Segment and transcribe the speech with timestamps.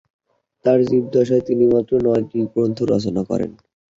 [0.65, 3.51] তাঁর জীবদ্দশায় তিনি মাত্র নয়টি গ্রন্থ রচনা করেন।